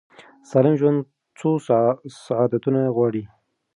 سالم 0.49 0.75
ژوند 0.79 0.99
څو 1.37 1.49
عادتونه 2.39 2.81
غواړي. 2.95 3.23